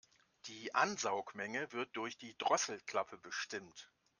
Die 0.47 0.73
Ansaugmenge 0.73 1.71
wird 1.73 1.95
durch 1.95 2.17
die 2.17 2.35
Drosselklappe 2.39 3.19
bestimmt. 3.19 3.91